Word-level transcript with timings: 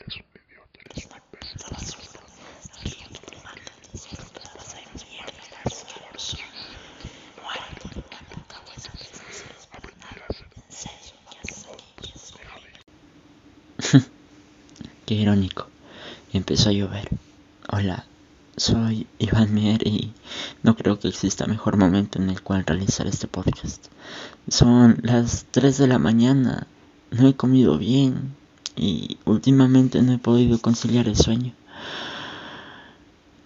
Eres 0.00 0.14
un 0.14 0.22
idiota, 0.46 0.78
eres 0.84 1.06
un 1.06 1.12
imbécil. 1.66 2.08
Qué 15.06 15.14
irónico. 15.14 15.68
Empezó 16.32 16.68
a 16.68 16.72
llover. 16.72 17.08
Hola, 17.70 18.04
soy 18.56 19.08
Iván 19.18 19.52
Mier 19.52 19.84
y 19.86 20.12
no 20.62 20.76
creo 20.76 21.00
que 21.00 21.08
exista 21.08 21.46
mejor 21.46 21.76
momento 21.76 22.20
en 22.20 22.30
el 22.30 22.40
cual 22.42 22.64
realizar 22.64 23.06
este 23.08 23.26
podcast. 23.26 23.86
Son 24.48 24.98
las 25.02 25.46
3 25.50 25.76
de 25.78 25.88
la 25.88 25.98
mañana. 25.98 26.68
No 27.10 27.26
he 27.26 27.34
comido 27.34 27.78
bien 27.78 28.36
y 28.78 29.18
últimamente 29.24 30.00
no 30.02 30.12
he 30.12 30.18
podido 30.18 30.58
conciliar 30.60 31.08
el 31.08 31.16
sueño. 31.16 31.52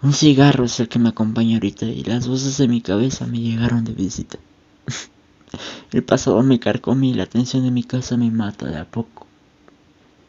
Un 0.03 0.13
cigarro 0.13 0.65
es 0.65 0.79
el 0.79 0.89
que 0.89 0.99
me 0.99 1.09
acompaña 1.09 1.55
ahorita 1.55 1.85
y 1.85 2.03
las 2.03 2.27
voces 2.27 2.57
de 2.57 2.67
mi 2.67 2.81
cabeza 2.81 3.25
me 3.25 3.39
llegaron 3.39 3.85
de 3.85 3.93
visita. 3.93 4.37
El 5.93 6.03
pasado 6.03 6.41
me 6.43 6.59
carcome 6.59 7.07
y 7.07 7.13
la 7.13 7.25
tensión 7.25 7.63
de 7.63 7.71
mi 7.71 7.83
casa 7.83 8.17
me 8.17 8.29
mata 8.29 8.65
de 8.65 8.77
a 8.77 8.85
poco. 8.85 9.27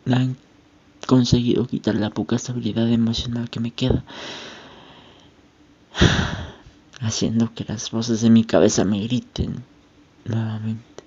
La 0.04 0.18
han 0.18 0.36
conseguido 1.06 1.66
quitar 1.66 1.96
la 1.96 2.10
poca 2.10 2.36
estabilidad 2.36 2.88
emocional 2.88 3.50
que 3.50 3.60
me 3.60 3.72
queda, 3.72 4.05
haciendo 7.00 7.52
que 7.55 7.64
las 7.64 7.91
voces 7.91 8.20
de 8.20 8.30
mi 8.30 8.44
cabeza 8.44 8.84
me 8.84 9.00
griten 9.00 9.64
nuevamente. 10.24 11.02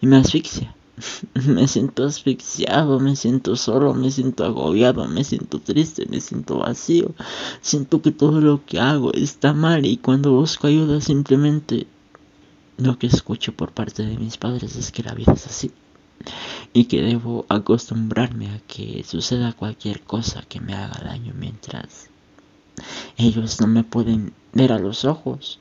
Y 0.00 0.06
me 0.06 0.16
asfixia. 0.16 0.74
Me 1.46 1.68
siento 1.68 2.04
asfixiado, 2.04 3.00
me 3.00 3.16
siento 3.16 3.56
solo, 3.56 3.94
me 3.94 4.10
siento 4.10 4.44
agobiado, 4.44 5.06
me 5.08 5.24
siento 5.24 5.60
triste, 5.60 6.06
me 6.08 6.20
siento 6.20 6.58
vacío. 6.58 7.14
Siento 7.60 8.02
que 8.02 8.10
todo 8.10 8.40
lo 8.40 8.64
que 8.64 8.80
hago 8.80 9.12
está 9.12 9.52
mal 9.52 9.86
y 9.86 9.96
cuando 9.96 10.32
busco 10.32 10.66
ayuda 10.66 11.00
simplemente 11.00 11.86
lo 12.76 12.98
que 12.98 13.08
escucho 13.08 13.52
por 13.52 13.72
parte 13.72 14.04
de 14.04 14.16
mis 14.16 14.36
padres 14.36 14.76
es 14.76 14.92
que 14.92 15.02
la 15.02 15.14
vida 15.14 15.32
es 15.32 15.46
así 15.46 15.72
y 16.72 16.84
que 16.84 17.02
debo 17.02 17.46
acostumbrarme 17.48 18.50
a 18.50 18.60
que 18.60 19.04
suceda 19.04 19.52
cualquier 19.52 20.02
cosa 20.02 20.42
que 20.48 20.60
me 20.60 20.74
haga 20.74 21.00
daño 21.04 21.32
mientras 21.36 22.08
ellos 23.16 23.60
no 23.60 23.66
me 23.66 23.84
pueden 23.84 24.32
ver 24.52 24.72
a 24.72 24.78
los 24.78 25.04
ojos 25.04 25.58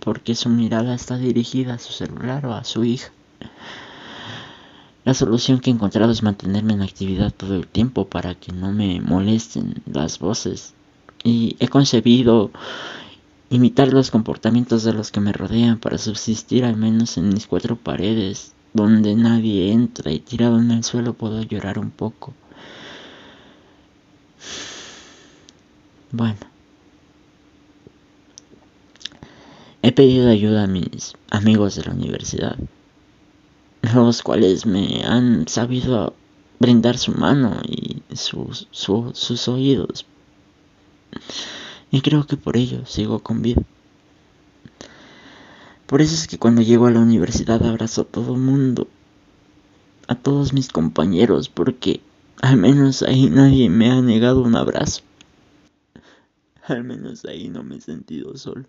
porque 0.00 0.34
su 0.34 0.48
mirada 0.48 0.94
está 0.94 1.16
dirigida 1.16 1.74
a 1.74 1.78
su 1.78 1.92
celular 1.92 2.46
o 2.46 2.54
a 2.54 2.64
su 2.64 2.84
hija. 2.84 3.10
La 5.04 5.14
solución 5.14 5.58
que 5.58 5.70
he 5.70 5.72
encontrado 5.72 6.12
es 6.12 6.22
mantenerme 6.22 6.74
en 6.74 6.82
actividad 6.82 7.32
todo 7.32 7.56
el 7.56 7.66
tiempo 7.66 8.06
para 8.06 8.36
que 8.36 8.52
no 8.52 8.70
me 8.70 9.00
molesten 9.00 9.82
las 9.92 10.20
voces. 10.20 10.74
Y 11.24 11.56
he 11.58 11.66
concebido 11.66 12.52
imitar 13.50 13.92
los 13.92 14.12
comportamientos 14.12 14.84
de 14.84 14.92
los 14.92 15.10
que 15.10 15.20
me 15.20 15.32
rodean 15.32 15.78
para 15.80 15.98
subsistir 15.98 16.64
al 16.64 16.76
menos 16.76 17.18
en 17.18 17.30
mis 17.30 17.48
cuatro 17.48 17.74
paredes, 17.74 18.52
donde 18.74 19.16
nadie 19.16 19.72
entra 19.72 20.12
y 20.12 20.20
tirado 20.20 20.58
en 20.60 20.70
el 20.70 20.84
suelo 20.84 21.14
puedo 21.14 21.42
llorar 21.42 21.80
un 21.80 21.90
poco. 21.90 22.32
Bueno. 26.12 26.38
He 29.82 29.90
pedido 29.90 30.30
ayuda 30.30 30.62
a 30.62 30.68
mis 30.68 31.14
amigos 31.28 31.74
de 31.74 31.82
la 31.82 31.90
universidad 31.90 32.56
los 33.82 34.22
cuales 34.22 34.66
me 34.66 35.02
han 35.04 35.48
sabido 35.48 36.14
brindar 36.58 36.96
su 36.96 37.12
mano 37.12 37.60
y 37.66 38.02
sus, 38.14 38.68
sus 38.70 39.48
oídos. 39.48 40.06
Y 41.90 42.00
creo 42.00 42.26
que 42.26 42.36
por 42.36 42.56
ello 42.56 42.86
sigo 42.86 43.18
con 43.18 43.42
vida. 43.42 43.62
Por 45.86 46.00
eso 46.00 46.14
es 46.14 46.26
que 46.26 46.38
cuando 46.38 46.62
llego 46.62 46.86
a 46.86 46.90
la 46.90 47.00
universidad 47.00 47.62
abrazo 47.66 48.02
a 48.02 48.04
todo 48.04 48.36
mundo, 48.36 48.88
a 50.08 50.14
todos 50.14 50.54
mis 50.54 50.68
compañeros, 50.68 51.48
porque 51.50 52.00
al 52.40 52.56
menos 52.56 53.02
ahí 53.02 53.28
nadie 53.28 53.68
me 53.68 53.90
ha 53.90 54.00
negado 54.00 54.42
un 54.42 54.56
abrazo. 54.56 55.02
Al 56.64 56.84
menos 56.84 57.24
ahí 57.24 57.48
no 57.48 57.62
me 57.62 57.76
he 57.76 57.80
sentido 57.80 58.36
solo. 58.38 58.64